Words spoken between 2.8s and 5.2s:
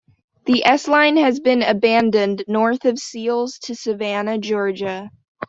of Seals to Savannah, Georgia.